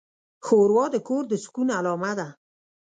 [0.45, 2.27] ښوروا د کور د سکون علامه ده.